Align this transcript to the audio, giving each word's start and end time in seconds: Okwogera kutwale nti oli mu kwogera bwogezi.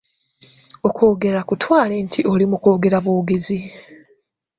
Okwogera 0.87 1.39
kutwale 1.49 1.95
nti 2.05 2.21
oli 2.33 2.45
mu 2.51 2.57
kwogera 2.63 2.97
bwogezi. 3.05 3.59